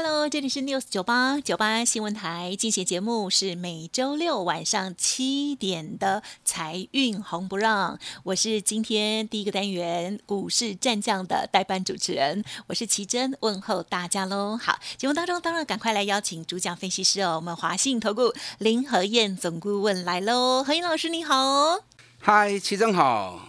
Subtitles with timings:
[0.00, 14.56] Hello，这里是 News 九八九八新闻台，进行节目是每周六晚上七点的财运红不让，我是今天第一个单元股市战将的代班主持人，我是奇珍，问候大家喽。
[14.56, 21.80] 好，节目当中当然赶快来邀请主讲分析师哦，我们华信投顾林和燕总顾问来喽，何燕老师你好，
[22.20, 23.48] 嗨，奇珍好，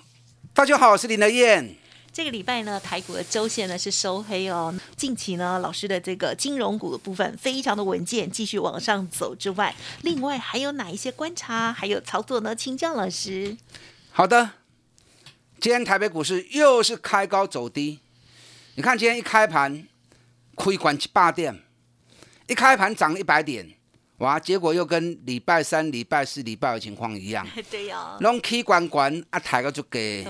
[0.56, 1.79] 大家好，我是林和燕。
[2.12, 4.74] 这个礼拜呢，台股的周线呢是收黑哦。
[4.98, 12.56] 近期呢，老师的这个金融股的部分非常的稳健，继续往上走之外，另外还有哪一些观察，还有操作呢？
[12.56, 13.56] 请教老师。
[14.12, 14.52] 好的，
[15.62, 18.00] 今天台北股市又是开高走低。
[18.76, 19.88] 你看今天一开盘，
[20.56, 21.64] 亏管七八点，
[22.48, 23.79] 一开盘涨一百点。
[24.20, 24.40] 哇！
[24.40, 30.26] 结果又跟礼拜三、礼拜四、礼拜的情况一样， 对呀，拢 K 管管啊，抬高就给。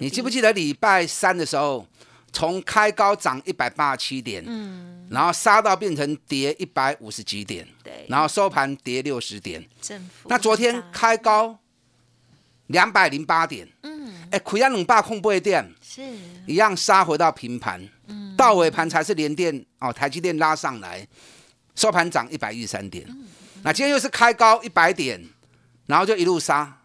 [0.00, 1.86] 你记不记得礼拜三的时候，
[2.32, 9.64] 从开高涨一百八十七点，嗯，然后杀到变成跌一百五十几点，对，然后收盘跌六十点，
[10.26, 11.58] 那昨天开高
[12.68, 16.02] 两百零八点，嗯，哎，亏了两百空八点，是，
[16.46, 21.06] 一样杀回到平盘，嗯，到尾盘才是连电哦，台积电拉上来。
[21.74, 23.04] 收盘涨一百一十三点，
[23.62, 25.20] 那今天又是开高一百点，
[25.86, 26.80] 然后就一路杀，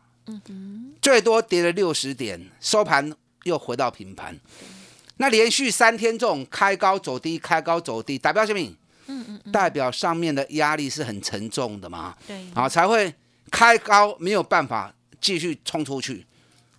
[1.02, 4.38] 最多跌了六十点，收盘又回到平盘。
[5.18, 8.60] 那连续三天这种开高走低、开高走低，代表什么？
[9.08, 12.16] 嗯嗯，代表上面的压力是很沉重的嘛？
[12.28, 13.14] 对，啊，才会
[13.52, 16.26] 开高没有办法继续冲出去，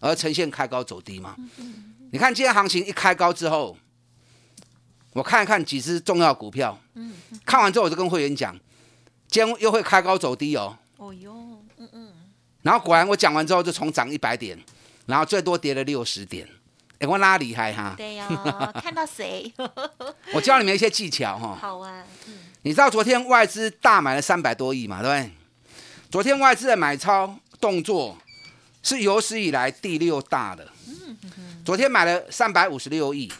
[0.00, 1.36] 而呈现开高走低嘛？
[2.10, 3.76] 你看今天行情一开高之后。
[5.12, 8.56] 我看一看几只重要股票，嗯，看完之后我就跟会员讲，
[9.28, 10.76] 今天又会开高走低哦。
[10.98, 11.32] 哦哟，
[11.78, 12.12] 嗯嗯。
[12.62, 14.58] 然后果然我讲完之后就从涨一百点，
[15.06, 16.48] 然后最多跌了六十点。
[17.00, 17.94] 哎，我拉厉害哈。
[17.96, 18.28] 对呀，
[18.82, 19.52] 看到谁？
[20.32, 21.58] 我教你们一些技巧哈。
[21.60, 22.04] 好啊。
[22.62, 25.02] 你知道昨天外资大买了三百多亿嘛？
[25.02, 25.32] 对不对？
[26.10, 28.18] 昨天外资的买超动作
[28.82, 30.68] 是有史以来第六大的。
[30.86, 31.16] 嗯
[31.64, 33.32] 昨天买了三百五十六亿。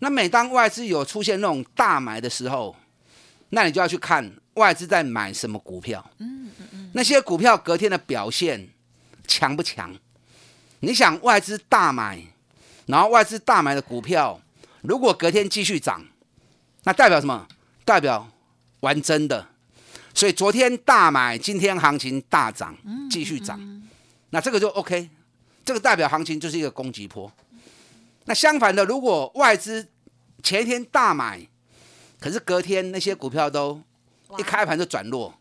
[0.00, 2.74] 那每当外资有出现那种大买的时候，
[3.50, 6.10] 那你就要去看外资在买什么股票。
[6.18, 6.90] 嗯嗯嗯。
[6.92, 8.68] 那些股票隔天的表现
[9.26, 9.94] 强不强？
[10.80, 12.22] 你想外资大买，
[12.86, 14.40] 然后外资大买的股票，
[14.82, 16.04] 如果隔天继续涨，
[16.84, 17.46] 那代表什么？
[17.84, 18.28] 代表
[18.80, 19.46] 玩真的。
[20.14, 22.76] 所以昨天大买，今天行情大涨，
[23.10, 23.60] 继续涨，
[24.30, 25.08] 那这个就 OK。
[25.64, 27.30] 这个代表行情就是一个攻击波。
[28.26, 29.88] 那相反的，如果外资
[30.42, 31.40] 前一天大买，
[32.20, 33.80] 可是隔天那些股票都
[34.38, 35.34] 一开盘就转弱，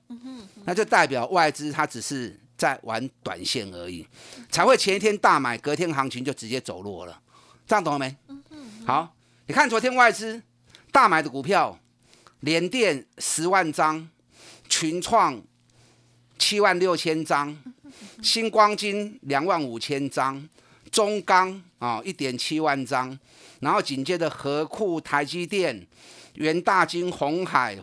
[0.66, 4.08] 那就代表外资它只是在玩短线而已，
[4.50, 7.22] 才会前一天大买，隔天行情就直接走弱了。
[7.68, 8.16] 这样懂了没？
[8.86, 9.14] 好，
[9.46, 10.42] 你看昨天外资
[10.92, 11.78] 大买的股票，
[12.40, 14.10] 联电十万张，
[14.68, 15.40] 群创
[16.40, 17.56] 七万六千张，
[18.24, 20.50] 星光金两万五千张。
[20.92, 23.18] 中钢啊，一点七万张，
[23.60, 25.88] 然后紧接着和库、台积电、
[26.36, 27.78] 元大金、红海、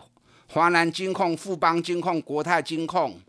[0.47, 3.19] 华南金控、富邦金控、国泰金控，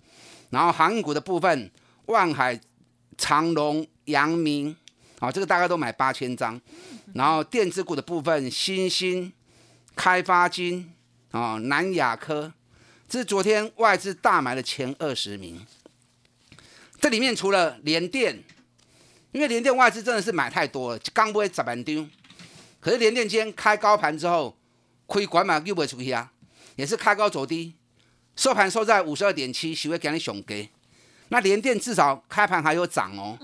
[0.51, 1.71] 然后航运股的部分，
[2.07, 2.61] 万海、
[3.17, 4.77] 长隆、阳明，
[5.21, 6.61] 啊，这个大概都买八千张，
[7.15, 9.33] 然后电子股的部分，新兴、
[9.95, 10.93] 开发金，
[11.31, 12.53] 啊，南亚科，
[13.09, 15.65] 这是昨天外资大买的前二十名，
[17.01, 18.43] 这里面除了联电。
[19.33, 22.07] 因为联电外资真的是买太多了，刚不会十万丢。
[22.81, 24.57] 可是联电今天开高盘之后，
[25.07, 26.33] 亏管嘛又不会出去啊，
[26.77, 27.75] 也是开高走低，
[28.37, 30.71] 收盘收在五十二点七，是会给你熊给。
[31.29, 33.39] 那联电至少开盘还有涨哦。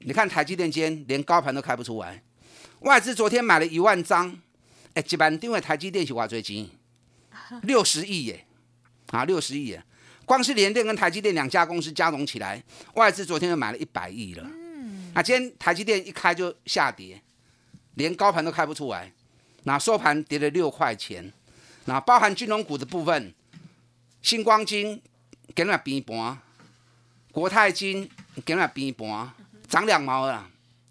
[0.00, 2.22] 你看台积电今天连高盘都开不出来，
[2.80, 4.36] 外资昨天买了一万张，
[4.94, 6.68] 哎，一万因为台积电是挖最金，
[7.62, 8.46] 六十亿耶，
[9.12, 9.84] 啊，六十亿耶。
[10.28, 12.62] 光是联电跟台积电两家公司加总起来，
[12.96, 14.42] 外资昨天就买了一百亿了。
[14.44, 17.18] 嗯，那今天台积电一开就下跌，
[17.94, 19.10] 连高盘都开不出来，
[19.62, 21.32] 那收盘跌了六块钱。
[21.86, 23.32] 那包含金融股的部分，
[24.20, 25.00] 星光金
[25.54, 26.36] 给了边盘，
[27.32, 28.06] 国泰金
[28.44, 29.32] 给了边盘，
[29.66, 30.46] 涨两毛了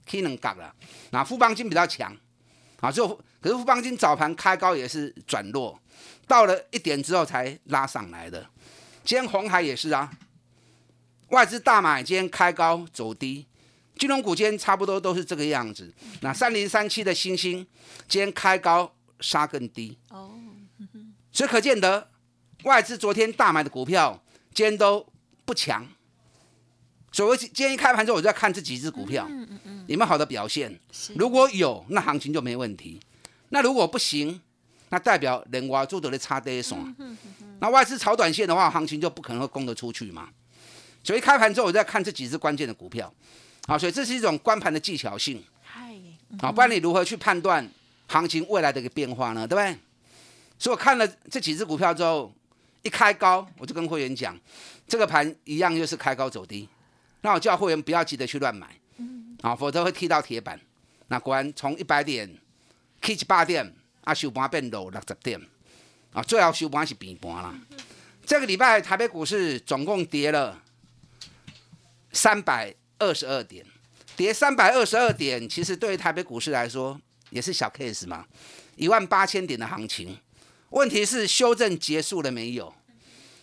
[0.07, 0.73] ，K 能杠了。
[1.11, 2.11] 那富邦金比较强，
[2.81, 3.07] 啊，就
[3.39, 5.79] 可是富邦金早盘开高也是转弱，
[6.25, 8.43] 到了一点之后才拉上来的。
[9.07, 10.11] 今天红海也是啊，
[11.29, 13.45] 外资大买，今天开高走低，
[13.97, 15.93] 金融股今天差不多都是这个样子。
[16.19, 17.65] 那三零三七的星星
[18.09, 20.37] 今天开高杀更低，哦，
[21.31, 22.09] 所以可见得
[22.63, 24.21] 外资昨天大买的股票
[24.53, 25.07] 今天都
[25.45, 25.87] 不强。
[27.13, 29.25] 所以今天一开盘之后，我就在看这几只股票。
[29.87, 30.77] 有没有好的表现。
[31.15, 32.99] 如果有，那行情就没问题；
[33.51, 34.41] 那如果不行，
[34.89, 36.95] 那代表人挖做的咧差跌爽。
[37.59, 40.29] 那外资炒短线的话，行情就不可能会攻得出去嘛。
[41.03, 43.11] 所以开盘之后，我在看这几只关键的股票，
[43.67, 45.43] 啊，所以这是一种关盘的技巧性。
[45.61, 45.95] 嗨，
[46.39, 47.67] 啊，不然你如何去判断
[48.07, 49.47] 行情未来的一个变化呢？
[49.47, 49.77] 对不对？
[50.59, 52.33] 所以我看了这几只股票之后，
[52.81, 54.37] 一开高，我就跟会员讲，
[54.87, 56.67] 这个盘一样又是开高走低，
[57.21, 58.67] 那我叫会员不要急着去乱买，
[59.41, 60.59] 啊，否则会踢到铁板。
[61.07, 62.29] 那果然从一百点
[63.01, 63.73] K 七八点，
[64.07, 65.37] 啊，收盘变落六十点，
[66.13, 67.53] 啊，最后收盘是平盘啦。
[68.25, 70.63] 这个礼拜台北股市总共跌了。
[72.13, 73.65] 三百二十二点，
[74.15, 76.99] 跌三百二十二点，其实对于台北股市来说
[77.31, 78.25] 也是小 case 嘛，
[78.77, 80.17] 一万八千点的行情。
[80.69, 82.73] 问题是修正结束了没有？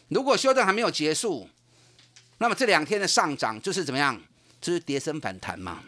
[0.08, 1.46] 如果修正还没有结束，
[2.38, 4.20] 那么这两天的上涨就是怎么样？
[4.62, 5.84] 就是跌升反弹嘛。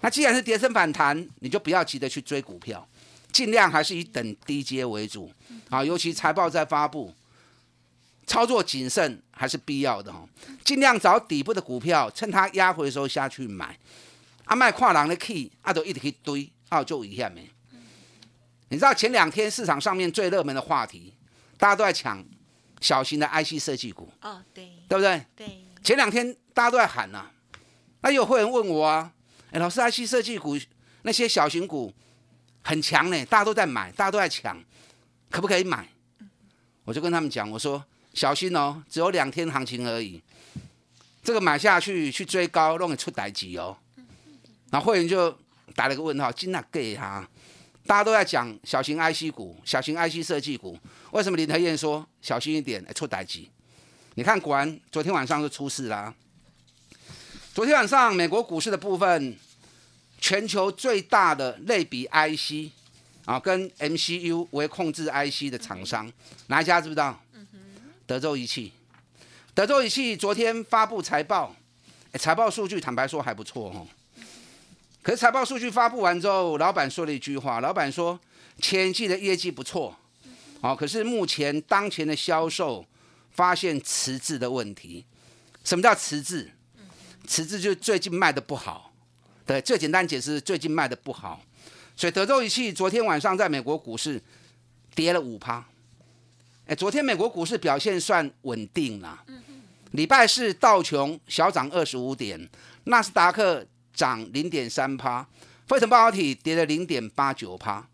[0.00, 2.88] 那既然是跌升反弹，你就不要急着去追股票，
[3.32, 5.30] 尽量还是以等低阶为主
[5.70, 7.14] 啊，尤其财报在发布。
[8.26, 10.22] 操作谨慎还是必要的哈，
[10.62, 13.78] 尽量找底部的股票，趁它压回的时候下去买。
[14.44, 17.48] 阿麦跨廊的 key，阿都一直去堆，啊就一下没。
[18.68, 21.14] 你知道前两天市场上面最热门的话题，
[21.56, 22.22] 大家都在抢
[22.82, 24.12] 小型的 IC 设计股。
[24.20, 25.24] 哦，对，对不对？
[25.34, 25.64] 对。
[25.82, 27.30] 前两天大家都在喊呐，
[28.02, 29.10] 那有会员问我啊，
[29.52, 30.58] 哎，老师，IC 设计股
[31.00, 31.94] 那些小型股
[32.68, 34.54] 很强呢，大家都在买，大家都在抢，
[35.30, 35.88] 可不可以买？
[36.84, 37.82] 我就跟他们讲，我说。
[38.14, 40.20] 小心哦，只有两天行情而已。
[41.22, 43.76] 这个买下去去追高，容易出歹机哦。
[44.70, 45.30] 然后会员就
[45.74, 47.26] 打了个问号，今哪给哈？
[47.86, 50.76] 大家都在讲小型 IC 股、小型 IC 设计股，
[51.12, 53.48] 为什么林德燕说小心一点，出歹机？
[54.14, 56.12] 你看，果然昨天晚上就出事啦。
[57.54, 59.38] 昨天晚上美国股市的部分，
[60.20, 62.72] 全球最大的类比 IC
[63.24, 66.10] 啊，跟 MCU 为控制 IC 的厂商，
[66.48, 67.20] 哪一家知不知道？
[68.06, 68.72] 德州仪器，
[69.54, 71.54] 德州仪器昨天发布财报，
[72.14, 73.86] 财报数据坦白说还不错哦。
[75.02, 78.18] 可是财报数据发布完之后，老板说了一句话，老板说
[78.60, 79.96] 前季的业绩不错，
[80.60, 82.84] 哦，可是目前当前的销售
[83.30, 85.04] 发现迟滞的问题。
[85.64, 86.50] 什么叫迟滞？
[87.26, 88.87] 迟滞就是最近卖的不好。
[89.48, 91.40] 对，最简单解释，最近卖的不好。
[91.96, 94.22] 所以德州仪器昨天晚上在美国股市
[94.94, 95.64] 跌了五趴。
[96.66, 99.24] 哎，昨天美国股市表现算稳定了。
[99.92, 102.46] 礼拜四道琼小涨二十五点，
[102.84, 105.26] 纳斯达克涨零点三趴，
[105.66, 107.88] 费城半导体跌了零点八九趴。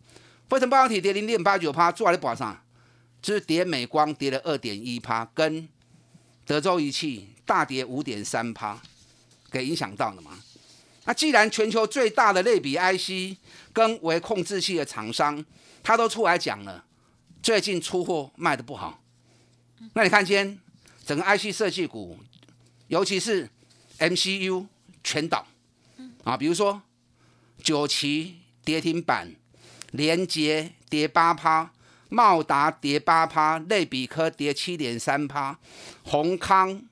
[0.49, 2.61] 费城半导体跌零点八九趴，做来不好上，
[3.23, 5.69] 就是跌美光跌了二点一趴，跟
[6.45, 8.83] 德州仪器大跌五点三趴，
[9.53, 10.33] 给影响到了吗？
[11.05, 13.39] 那既然全球最大的类比 IC
[13.73, 15.45] 跟微控制器的厂商，
[15.83, 16.85] 他都出来讲了。
[17.43, 19.03] 最近出货卖的不好，
[19.93, 20.59] 那你看今天
[21.05, 22.19] 整个 IC 设计股，
[22.89, 23.51] 尤其是
[23.99, 24.67] MCU
[25.03, 25.47] 全倒，
[26.23, 26.81] 啊，比如说
[27.63, 29.35] 九旗跌停板，
[29.91, 31.71] 联捷跌八趴，
[32.09, 35.59] 茂达跌八趴，类比科跌七点三趴，
[36.03, 36.83] 宏康、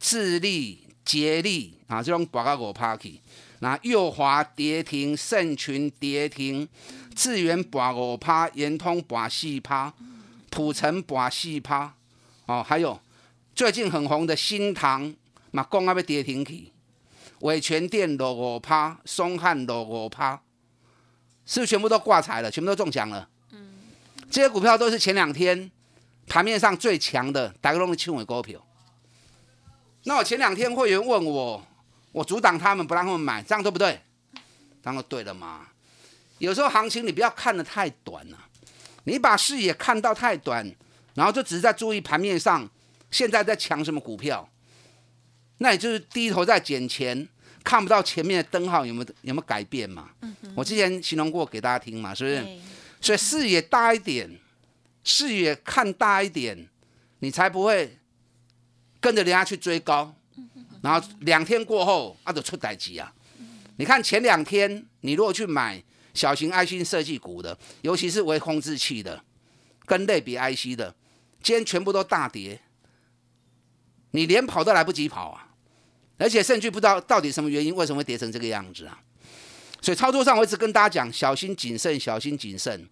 [0.00, 3.20] 智利、捷利啊，这种八个五趴去，
[3.64, 6.68] 那右华跌停，盛群跌停。
[7.16, 9.90] 智源拔五趴，延通拔四趴，
[10.50, 11.94] 普成拔四趴，
[12.44, 13.00] 哦，还有
[13.54, 15.14] 最近很红的新塘，
[15.50, 16.70] 嘛，讲啊要跌停去，
[17.38, 20.42] 伟全电落五趴，松汉落五趴，
[21.46, 23.26] 是全部都挂彩了，全部都中奖了？
[23.52, 23.74] 嗯，
[24.30, 25.70] 这些股票都是前两天
[26.26, 28.60] 盘面上最强的，大家拢是轻尾股票。
[30.02, 31.66] 那我前两天会员问我，
[32.14, 34.00] 我阻挡他们不让他们买，这样对不对？
[34.80, 35.66] 当然对了嘛。
[36.38, 38.38] 有时候行情你不要看得太短了，
[39.02, 40.72] 你把视野看到太短，
[41.14, 42.70] 然后就只是在注意盘面上
[43.10, 44.48] 现在在抢什么股票，
[45.58, 47.28] 那也就是低头在捡钱，
[47.64, 50.10] 看不到前面的灯号有没有有没有改变嘛？
[50.54, 52.58] 我之前形容过给大家听嘛，是不是？
[53.00, 54.38] 所以视野大一点，
[55.02, 56.68] 视野看大一点，
[57.18, 57.98] 你才不会
[59.00, 60.14] 跟着人家去追高，
[60.84, 63.10] 然后两天过后啊就出歹机啊。
[63.76, 69.24] 你看前两天，你如果去买小型爱心设计股的，尤其是微控制器的，
[69.86, 70.94] 跟类比 IC 的，
[71.42, 72.60] 今天全部都大跌，
[74.10, 75.48] 你连跑都来不及跑啊！
[76.18, 79.00] 而且甚至不知道到底什么原因，为什么会跌成这个样子啊？
[79.80, 82.86] 所以操作上，我一直跟大家讲，小心谨慎，小心谨慎。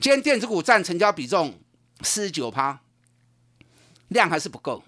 [0.00, 1.58] 今天电子股占成交比重
[2.02, 2.80] 四十九趴，
[4.08, 4.82] 量还是不够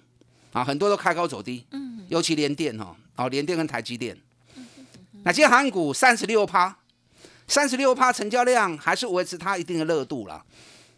[0.52, 4.16] 啊，很多都开高走低，嗯，尤其联电哦，哦，联电跟台积电，
[5.24, 6.76] 那今天韩股三十六趴，
[7.46, 10.44] 三十六趴成交量还是维持它一定的热度了，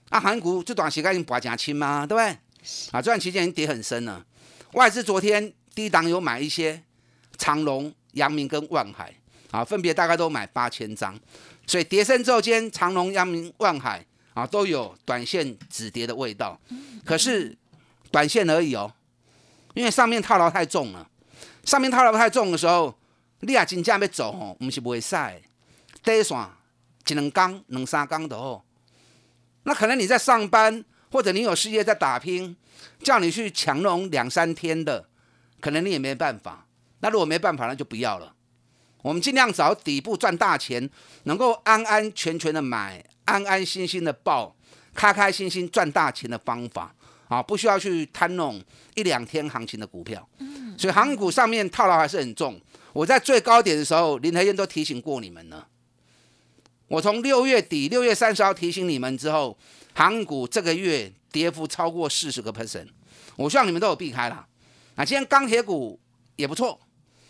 [0.09, 2.07] 啊，航运股这短时间已经拔加轻嘛？
[2.07, 2.31] 对不对？
[2.93, 4.25] 啊，这段期间已经跌很深了，
[4.73, 6.83] 外资昨天低档有买一些
[7.39, 9.15] 长隆、阳明跟万海，
[9.51, 11.19] 啊，分别大概都买八千张。
[11.67, 14.05] 所以跌升之后，今天长隆、阳明、万海
[14.35, 16.61] 啊，都有短线止跌的味道。
[17.05, 17.57] 可是
[18.11, 18.93] 短线而已哦，
[19.75, 21.09] 因为上面套牢太重了。
[21.65, 22.99] 上面套牢太重的时候，
[23.41, 25.41] 你也真正要走哦，不是不会晒。
[26.03, 26.37] 第一线
[27.09, 28.63] 一两缸、两三缸的哦。
[29.65, 32.57] 那可能你在上班，或者你有事业在打拼，
[33.03, 35.09] 叫你去强融两三天的，
[35.61, 36.67] 可能你也没办法。
[37.01, 38.35] 那如果没办法，那就不要了。
[39.03, 40.89] 我们尽量找底部赚大钱，
[41.25, 44.57] 能够安安全全的买，安安心心的报，
[44.95, 46.95] 开开心心赚大钱的方法
[47.31, 48.61] 啊，不需要去贪弄
[48.97, 50.29] 一两天行情的股票。
[50.39, 52.61] 嗯，所以航股上面套牢还是很重。
[52.93, 55.69] 我在最高点的时候，林和燕都提醒过你们了。
[56.89, 59.57] 我从六月底六月三十号提醒你们之后，
[59.95, 62.89] 航股这个月跌幅超过四十个 percent，
[63.37, 64.45] 我希望你们都有避开了。
[64.97, 65.99] 啊，今天钢铁股
[66.35, 66.79] 也不错。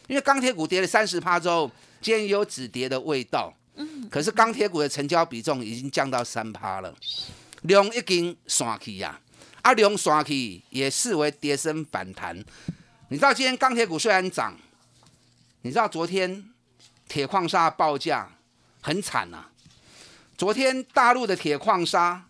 [0.09, 3.55] 因为钢铁股跌了三十趴之后，今天有止跌的味道。
[3.77, 6.93] 嗯，可是钢铁股的成交比重已经降到三趴了，
[7.63, 9.21] 量已经散去呀，
[9.63, 12.37] 啊，量刷起也视为跌升反弹。
[13.09, 14.57] 你知道今天钢铁股虽然涨，
[15.63, 16.45] 你知道昨天
[17.09, 18.31] 铁矿砂报价
[18.81, 19.47] 很惨呐。
[20.39, 22.25] 昨天大陆的铁矿砂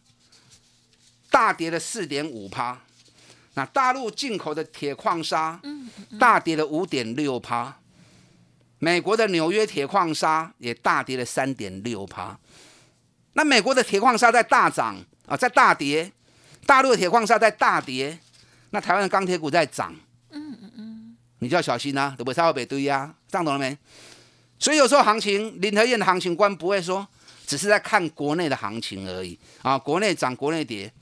[1.30, 2.80] 大跌了四点五趴。
[3.54, 5.60] 那大陆进口的铁矿砂，
[6.20, 7.76] 大跌了五点六趴，
[8.78, 12.38] 美国的纽约铁矿砂也大跌了三点六趴。
[13.32, 14.96] 那美国的铁矿砂在大涨
[15.26, 16.10] 啊，在大跌，
[16.70, 18.16] 大陆的铁矿砂在大跌，
[18.70, 19.92] 那台湾的钢铁股在涨，
[20.30, 22.44] 嗯嗯嗯，你就要小心啊，对不对？
[22.44, 23.76] 会被堆呀，这样懂了没？
[24.56, 27.04] 所以有时候行情，林和燕的行情观不会说
[27.44, 30.92] 只是在看国内的行情而已啊，国内涨，国内跌，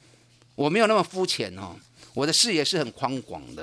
[0.55, 1.77] 我没有那么肤浅哦。
[2.15, 3.63] 我的视野是很宽广的，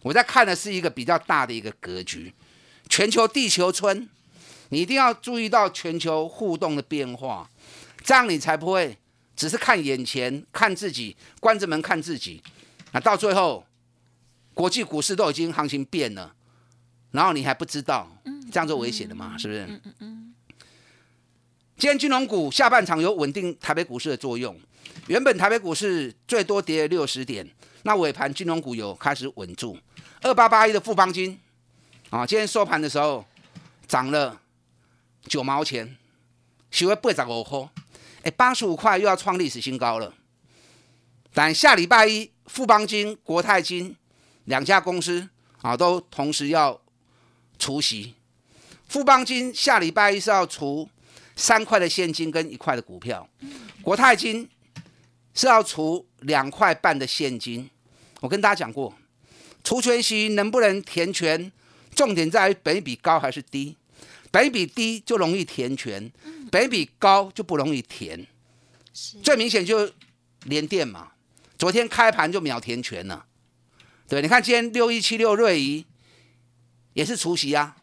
[0.00, 2.32] 我在看的是一个比较大的一个格局，
[2.88, 4.08] 全球地球村，
[4.70, 7.50] 你一定要注意到全球互动的变化，
[8.02, 8.96] 这样你才不会
[9.36, 12.42] 只是看眼前，看自己，关着门看自己，
[12.92, 13.64] 那到最后
[14.54, 16.34] 国际股市都已经行情变了，
[17.10, 18.10] 然后你还不知道，
[18.50, 19.66] 这样就危险了嘛，是不是？
[19.66, 20.34] 嗯嗯嗯。
[21.76, 24.58] 今天金融股下半场有稳定台北股市的作用，
[25.08, 27.46] 原本台北股市最多跌六十点。
[27.82, 29.78] 那尾盘金融股有开始稳住，
[30.22, 31.38] 二八八一的富邦金
[32.10, 33.24] 啊，今天收盘的时候
[33.86, 34.40] 涨了
[35.28, 35.96] 九毛钱，
[36.70, 37.68] 收为八十五块，
[38.26, 40.12] 哎，八十五块又要创历史新高了。
[41.32, 43.94] 但下礼拜一富邦金、国泰金
[44.46, 45.28] 两家公司
[45.62, 46.82] 啊，都同时要
[47.56, 48.14] 除息。
[48.88, 50.90] 富邦金下礼拜一是要除
[51.36, 53.28] 三块的现金跟一块的股票，
[53.80, 54.48] 国泰金
[55.32, 57.70] 是要除两块半的现金。
[58.18, 58.92] 我跟大家讲过，
[59.62, 61.52] 除权息能不能填权，
[61.94, 63.76] 重点在于本比高还是低。
[64.32, 66.10] 本比低就容易填权，
[66.50, 68.26] 本比高就不容易填。
[69.22, 69.90] 最明显就
[70.44, 71.12] 连电嘛，
[71.58, 73.26] 昨天开盘就秒填全了。
[74.08, 75.84] 对，你看今天六一七六瑞仪
[76.94, 77.76] 也是除夕啊，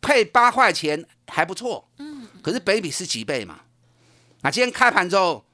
[0.00, 1.88] 配八块钱还不错。
[1.98, 3.60] 嗯，可是北比是几倍嘛？
[4.42, 5.44] 啊，今天开盘之后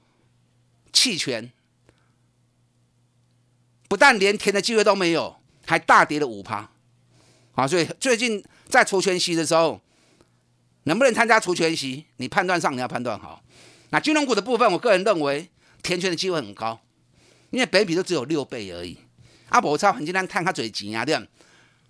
[0.93, 1.53] 弃权。
[3.89, 6.71] 不但连填的机会都没有，还大跌了五趴，
[7.55, 7.67] 啊！
[7.67, 9.81] 所以最近在除权息的时候，
[10.89, 12.07] 能不能参加除权息？
[12.17, 13.43] 你判断上你要判断好。
[13.91, 15.47] 那金融股的部分，我个人认为
[15.83, 16.81] 填权的机会很高，
[17.51, 18.97] 因为北比都只有六倍而已。
[19.51, 21.15] 阿伯超很简单，看他嘴钱啊，对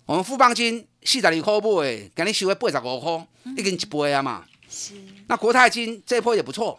[0.05, 4.45] 我们富邦金四十二块买，给你收回八十五块，已经一倍啊嘛。
[4.69, 4.93] 是。
[5.27, 6.77] 那国泰金这波也不错，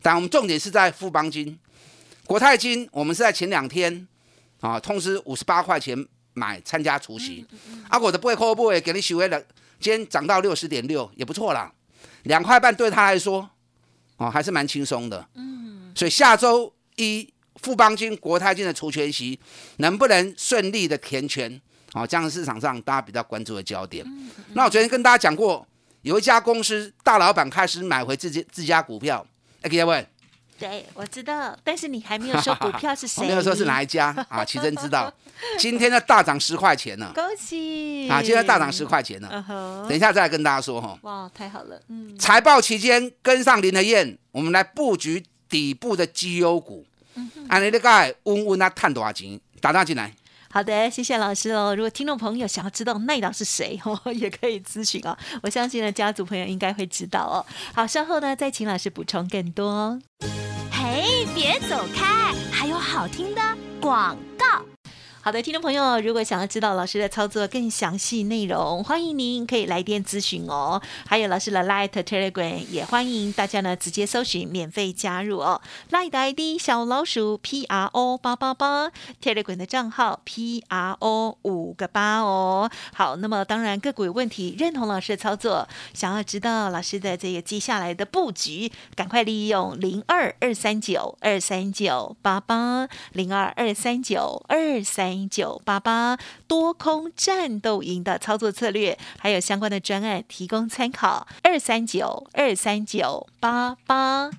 [0.00, 1.58] 但我们重点是在富邦金、
[2.24, 4.06] 国泰金，我们是在前两天。
[4.60, 7.44] 啊，通知五十八块钱买参加除夕，
[7.88, 9.42] 啊，我的不会扣不会给你许为了，
[9.82, 11.72] 今天涨到六十点六也不错啦，
[12.22, 13.50] 两块半对他来说，
[14.16, 15.28] 哦还是蛮轻松的。
[15.34, 19.38] 嗯，所以下周一富邦金、国泰金的除权息
[19.78, 21.60] 能不能顺利的填权？
[21.94, 24.06] 哦，这样市场上大家比较关注的焦点。
[24.54, 25.66] 那我昨天跟大家讲过，
[26.02, 29.26] 有一家公司大老板开始买回自己自家股票，
[29.60, 30.06] 哎，各位，
[30.62, 34.44] 对，我知道，但是你还没有说股票是 谁，没有说是哪一家啊？
[34.44, 35.12] 奇珍知道，
[35.58, 38.22] 今天的大涨十块钱呢， 恭喜啊！
[38.22, 39.44] 今天大涨十块钱呢，
[39.88, 40.96] 等一下再来跟大家说哈。
[41.02, 42.16] 哇，太好了，嗯。
[42.16, 46.86] 财报期间跟上林和燕，我们来布局底部的绩优股，
[47.48, 49.40] 按你的盖温温啊，探多少钱？
[49.60, 50.12] 打电进来。
[50.52, 51.74] 好的，谢谢老师哦。
[51.74, 55.16] 如果听众朋友想要知道那档是谁 哦，也可以咨询哦。
[55.42, 57.46] 我相信呢，家族朋友应该会知道哦。
[57.74, 59.98] 好，稍后呢再请老师补充更多。
[60.70, 63.40] 嘿，别走开，还有好听的
[63.80, 64.62] 广告。
[65.24, 70.82] 好的，听众朋友，如果想要知道老师的操作更详细内容，欢迎您可以来电咨询哦。
[71.06, 75.62] 还有老师的 Light Telegram 也欢迎大家呢直接搜寻免费加入哦。
[75.92, 78.90] Light ID 小老鼠 P R O 八八八
[79.22, 82.68] ，Telegram 的账号 P R O 五个八哦。
[82.92, 95.11] 好，那么当然个股有问题，认同老师的操作，想要知道老师的这个接下来的布局，赶快利用零二二三九二三九八八零二二三九二三。
[95.12, 96.16] 零九八八
[96.46, 101.26] 多空战斗营的操作策略，还有相关的专案提供参考。
[101.42, 104.30] 二三九二三九八八。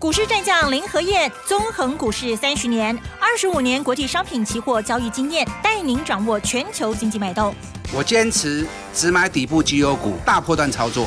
[0.00, 7.54] 股市战将林和燕，纵横股市三十年，二十五年国际商品期货交易经验，带您掌握全球经济脉动。
[7.94, 11.06] 我坚持只买底部绩优股，大波段操作。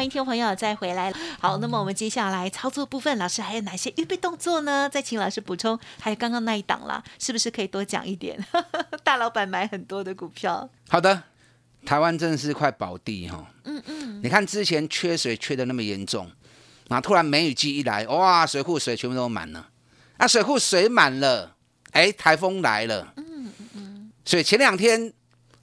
[0.00, 1.12] 欢迎听众朋友再回来。
[1.38, 4.88] 好，那么我们接下来操作部分，老师还有哪些预备动作呢？
[4.88, 5.78] 再请老师补充。
[6.00, 8.42] 还有刚刚那一档啦，是不是可以多讲一点？
[9.04, 10.70] 大老板买很多的股票。
[10.88, 11.24] 好的。
[11.84, 16.30] 台湾真的是块宝地哈，嗯嗯，你看之前缺水缺的那么严重，
[16.88, 19.68] 啊，突然梅雨季一来，哇，水库水全部都满了，
[20.16, 21.54] 啊，水库水满了，
[21.90, 25.12] 哎，台风来了，嗯嗯，所以前两天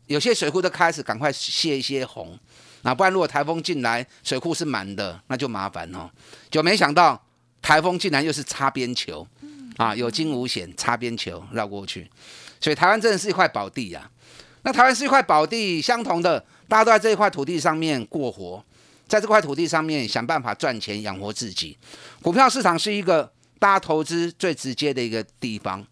[0.06, 2.38] 有些水库都开始赶快泄一些洪，
[2.88, 6.10] 啊，不然如果台风进来水库是满的，那就麻烦哦，
[6.50, 7.21] 就没想到
[7.62, 9.28] 台风竟然又是擦边球，
[9.76, 12.10] 啊，有惊无险，擦边球绕过去，
[12.62, 14.10] 所以台湾真的是一块宝地呀。
[14.62, 18.63] 那台湾是一块宝地，相同的，大家都在这一块土地上面过活，
[19.06, 21.78] 在这块土地上面想办法赚钱养活自己。
[22.21, 25.86] 股票市场是一个大家投资最直接的一个地方。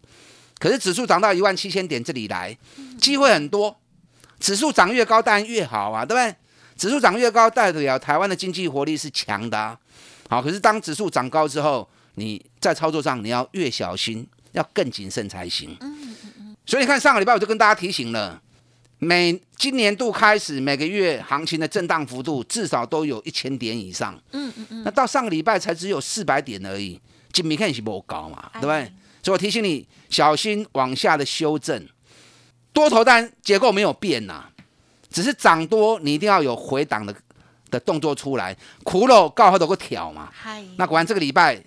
[0.58, 2.56] 可是指数涨到一万七千点这里来，
[2.98, 3.78] 机会很多。
[4.40, 6.34] 指数涨越高当然越好啊，对不对？
[6.76, 9.78] 指数涨越高代表台湾的经济活力是强的。
[10.28, 15.76] 好，可是当指数涨高之后，你在操作上你要越小心，要更谨慎才行。
[16.66, 18.42] 所以你看上个礼拜我就跟大家提醒了。
[18.98, 24.18] 每今年度开始，每个月行情的震荡幅度至少都有一千点以上。
[24.32, 24.82] 嗯嗯嗯。
[24.84, 28.90] 那到上个礼拜才只有四百点而已，今明看是不高嘛，对不对？
[29.22, 31.86] 所以我提醒你，小心往下的修正。
[32.72, 34.46] 多头单结构没有变呐，
[35.10, 37.14] 只是涨多，你一定要有回档的
[37.70, 38.56] 的动作出来。
[38.84, 40.32] 苦肉告好多个挑嘛。
[40.76, 41.62] 那果然这个礼拜，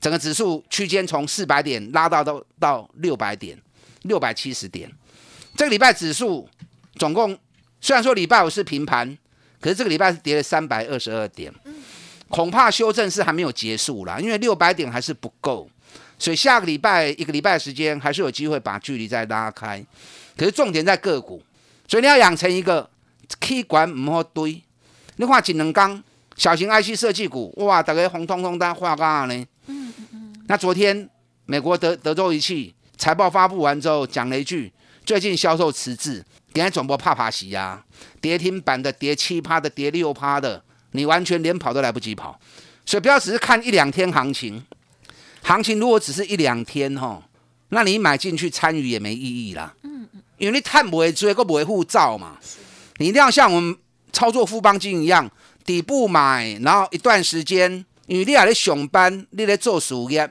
[0.00, 3.58] 整个指数区间从四百点拉到到到六百点，
[4.02, 4.90] 六百七十点。
[5.56, 6.48] 这个礼拜指数。
[6.96, 7.36] 总共
[7.80, 9.18] 虽然说礼拜五是平盘，
[9.60, 11.52] 可是这个礼拜是跌了三百二十二点，
[12.28, 15.68] 恐怕修正是还没有结束啦，因为六百点还是不够，
[16.20, 19.84] 所以下个礼拜一个礼拜时间还是有机会把距离再拉开。
[20.36, 21.42] 可是重点在个股，
[21.86, 22.88] 所以你要养成一个
[23.40, 24.62] K 管唔好堆。
[25.16, 26.02] 你看锦能钢
[26.36, 29.34] 小型 IC 设计股，哇，大概红彤彤的画干呢。
[29.66, 30.44] 嗯嗯嗯。
[30.48, 31.08] 那昨天
[31.46, 34.72] 美国德德州仪器财报发布完之后，讲了一句，
[35.04, 36.24] 最近销售迟滞。
[36.52, 37.84] 今天转播怕怕洗呀，
[38.20, 42.38] 跌停板的跌七趴的跌六趴的，你完全连跑都来不及跑，
[42.86, 44.64] 所以不要只是看一两天行情，
[45.42, 47.20] 行情如果只是一两天哈，
[47.70, 49.74] 那你买进去参与也没意义啦。
[49.82, 52.36] 嗯嗯，因为你探不会追，个不会护照嘛，
[52.98, 53.74] 你一定要像我们
[54.12, 55.28] 操作富邦金一样，
[55.64, 57.72] 底部买，然后一段时间，
[58.06, 60.26] 因为你还在上班，你在做事业，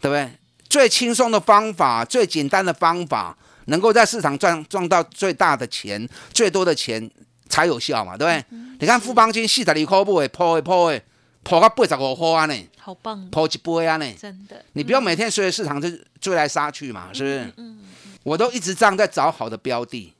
[0.00, 0.28] 对不对？
[0.68, 7.08] 最轻松的方法、最简单的方法，能够在市场赚赚到最大的钱、最多的钱
[7.48, 8.58] 才有效嘛，对不对？
[8.80, 11.00] 你看富邦金四十二块买，破的破的，
[11.44, 14.12] 破到八十五块安呢，好棒，破一倍安呢。
[14.20, 15.88] 真的，你不要每天随着市场就
[16.20, 17.52] 追来杀去嘛，是不是？
[18.22, 20.14] 我都一直这样在找好的标的。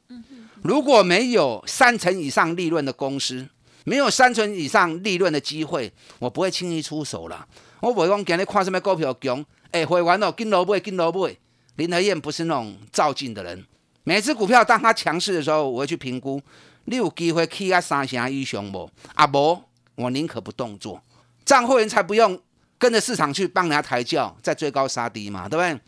[0.62, 3.48] 如果没有三成以上利润的公司，
[3.84, 7.46] 没有三成以上利润的机会，我不会轻易出手了。
[7.80, 11.36] 我不会讲今日看什么股票强，哎，会员哦，跟老买，跟老买。
[11.76, 13.64] 林和燕不是那种照进的人。
[14.04, 16.40] 每只股票当它强势的时候，我会去评估，
[16.84, 18.88] 你有机会起啊三成以上不？
[19.14, 19.60] 啊不，
[19.96, 21.02] 我宁可不动作，
[21.44, 22.40] 这样会员才不用
[22.78, 25.80] 跟着市场去帮人家抬轿，再追高杀低嘛，对不对？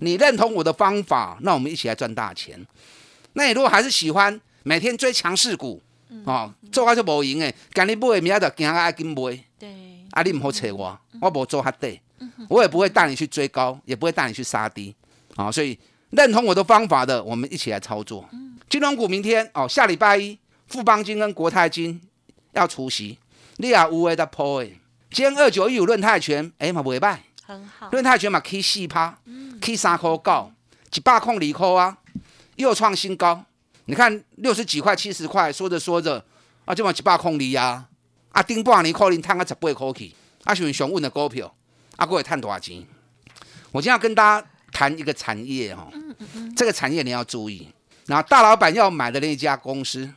[0.00, 2.64] 你认同我的方法，那我们一起来赚大钱。
[3.34, 5.82] 那你如果还是喜欢每天追强势股，
[6.24, 9.38] 哦，做下就无赢诶，今日买，明仔就惊爱紧买。
[9.58, 9.68] 对，
[10.10, 12.00] 啊，你唔好扯我，我无做哈对，
[12.48, 14.94] 我也不会带你去追高，也不会带你去杀低。
[15.36, 15.78] 啊，所以
[16.10, 18.28] 认同我的方法的，我们一起来操作。
[18.68, 22.00] 金融股明天哦，下礼拜一，富邦金跟国泰金
[22.52, 23.18] 要出席，
[23.56, 24.78] 你也有诶在破诶。
[25.10, 29.18] 今天二九一五论泰拳，哎嘛袂歹，很好，论泰拳嘛 K 四趴，
[29.62, 30.52] 起三块九，
[30.92, 31.96] 一百空二块啊，
[32.56, 33.44] 又创新高。
[33.86, 36.24] 你看六十几块、七十块，说着说着
[36.64, 37.88] 啊，就往一百空二啊，
[38.30, 41.52] 啊顶半年可能赚个十八块去，啊是上稳的股票，
[41.96, 42.84] 啊各位赚多少钱？
[43.70, 46.16] 我今天要跟大家谈一个产业哈、哦，
[46.56, 47.68] 这个产业你要注意。
[48.06, 50.08] 然后大老板要买的那一家公司，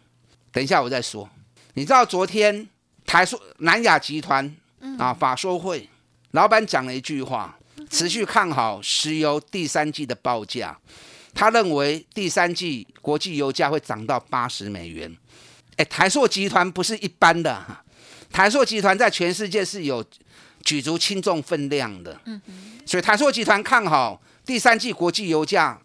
[0.51, 1.29] 等一下我再说。
[1.75, 2.67] 你知道昨天
[3.05, 4.55] 台塑南亚集团
[4.97, 5.89] 啊法说会，
[6.31, 7.58] 老板讲了一句话，
[7.95, 10.77] 持续看好石油第三季的报价。
[11.34, 15.15] 他认为第三季国际油价会涨到八十美元。
[15.77, 17.81] 哎，台塑集团不是一般的哈，
[18.29, 20.03] 台塑集团在全世界是有
[20.62, 22.19] 举足轻重分量的。
[22.86, 25.79] 所以台塑集团看好第三季国际油价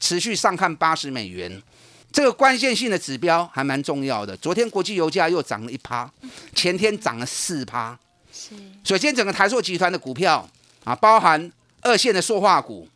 [0.00, 1.62] 持续上看八十美元，
[2.10, 4.36] 这个关键性的指标还蛮重要的。
[4.36, 6.10] 昨天国际油价又涨了一趴，
[6.56, 7.96] 前天涨了四趴。
[8.32, 10.48] 是，所以今天整个台塑集团的股票
[10.84, 11.50] 啊，包含
[11.82, 12.88] 二线的塑化股，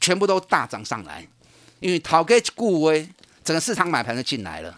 [0.00, 1.26] 全部都大涨上来。
[1.80, 3.08] 因为淘给固威，
[3.44, 4.76] 整个市场买盘就进来了。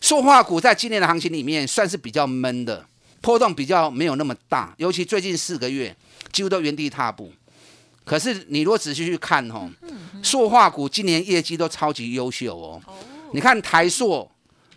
[0.00, 2.86] 塑化股在今年的行情里面算是比较闷的，
[3.20, 5.94] 波动比较没有那么大，尤其最近四个月
[6.30, 7.32] 几乎都原地踏步。
[8.04, 9.70] 可是你如果仔细去看哦，
[10.22, 12.82] 塑化股今年业绩都超级优秀哦。
[13.32, 14.30] 你看台塑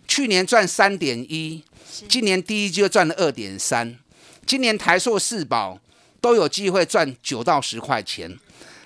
[0.08, 1.64] 去年赚三点一，
[2.08, 3.98] 今年第一季就赚了二点三，
[4.46, 5.80] 今年台塑四宝
[6.26, 8.36] 都有机会赚九到十块钱。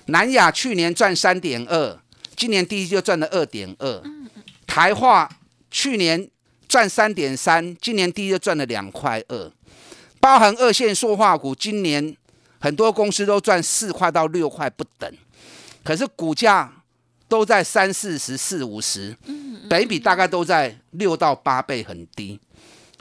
[0.08, 1.98] 南亚去年赚三点二。
[2.36, 4.04] 今年第一季就赚了二点二，
[4.68, 5.30] 台化
[5.72, 6.30] 去年
[6.68, 9.52] 赚三点三，今年第一就赚了两块二，
[10.20, 12.14] 包含二线塑化股，今年
[12.60, 15.14] 很多公司都赚四块到六块不等，
[15.84, 16.74] 可是股价
[17.30, 19.16] 都在三四十、四五十，
[19.70, 22.38] 等比大概都在六到八倍，很低。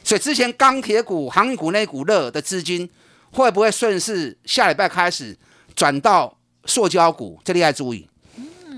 [0.04, 2.88] 所以之前钢铁股、航运股那股热的资金，
[3.32, 5.36] 会不会顺势下礼拜开始
[5.74, 6.36] 转到
[6.66, 7.40] 塑胶股？
[7.44, 8.08] 这里要注意。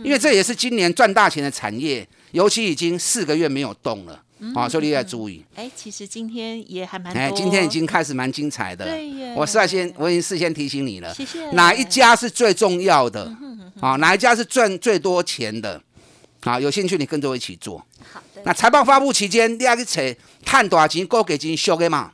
[0.03, 4.23] 因为这也是今年赚大钱的产业，尤其已经四个月没有动了
[4.55, 5.45] 啊，所以你要注意。
[5.55, 8.87] 哎，其实今天也还蛮哎，今天已经开始蛮精彩的。
[8.87, 11.13] 对耶我事先我已经事先提醒你了。
[11.13, 13.31] 谢谢哪一家是最重要的
[13.81, 13.97] 啊？
[13.97, 15.79] 哪一家是赚最多钱的？
[16.45, 17.77] 啊，有兴趣你跟着我一起做。
[18.11, 20.01] 好的，那财报发布期间，你要去扯
[20.43, 22.11] 探多少钱，够给金修给嘛？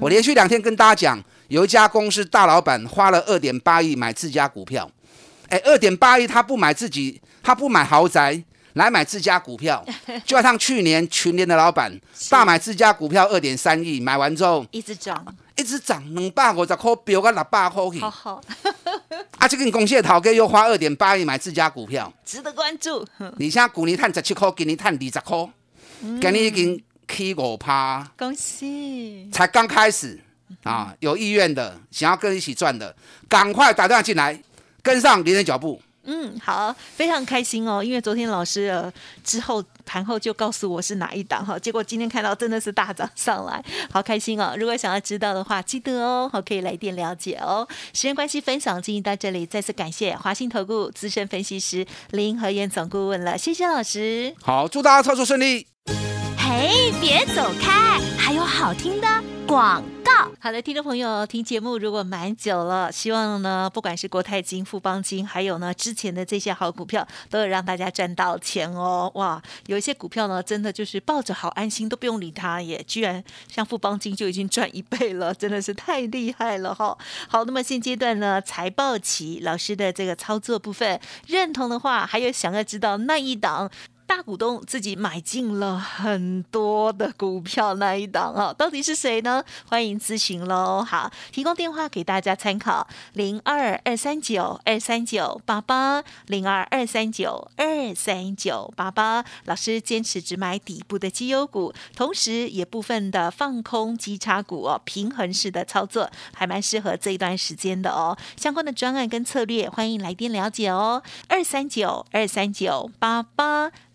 [0.00, 4.90] 我连续两天跟大家讲，有一家公司大老板花了二点八亿买自家股票。
[5.48, 9.84] 哎，二点八亿，他不买自己，他不买豪宅，来买自家股票，
[10.26, 11.96] 就像去年群联的老板
[12.28, 18.00] 大买自家股票二点三亿，买完之后一直涨，一直涨两百五十块，飙到六百块去。
[18.00, 18.40] 好好，
[19.38, 23.06] 啊，这个公司的头家又花二点八亿买自家股票，值得关注。
[23.38, 25.48] 你现在去年探十七块，今年探二十块，
[26.20, 29.30] 今年已经起五趴，恭喜！
[29.32, 30.20] 才刚开始
[30.62, 30.94] 啊！
[31.00, 32.94] 有意愿的，想要跟一起赚的，
[33.28, 34.40] 赶快打电话进来。
[34.82, 38.92] 跟上林人脚步，嗯，好，非常开心哦，因为昨天老师呃
[39.24, 44.54] 之后盘后就告诉我是哪一档哈，结果今天看到真的是大涨上来，好开心哦！
[44.56, 47.66] 如果想要知道的话，记得哦，好可以来电了解哦。
[47.92, 54.32] 时间关系，分享进行到这里，再次感谢华信投顾资深分析师林和燕总顾问了，谢谢老师。
[54.40, 55.66] 好，祝大家操作顺利。
[56.38, 60.28] 嘿，别走开，还有好听的广告。
[60.40, 69.10] 好的，听众朋友，听节目如果蛮久了，希望呢，不管是国泰金、富邦金，还有呢之前的这些好股票，都有让大家赚到钱哦。
[69.14, 76.96] 哇，有一些股票呢，真的就是抱着好安心，都不用理它，也居然像富邦金就已经赚一倍了，真的是太厉害了哈。
[77.28, 83.70] 好，那么现阶段呢，财报期老师的这个操作部分认同的话，还有想要知道那一档。
[84.06, 89.42] 大股东自己买进了很多的股票，那一档啊， 到底是谁呢？
[89.68, 90.82] 欢迎咨询喽。
[90.82, 99.24] 好，提供电话给大家参考：零二二三九二三九八八，零二二三九二三九八八。
[99.44, 108.16] 老师坚持只买底部的绩优股，同时也部分的放空基差股哦，平衡式的操作还蛮适合这一段时间的哦。
[108.36, 111.02] 相关的专案跟策略，欢迎来电了解哦。
[111.28, 113.72] 二三九二三九八八。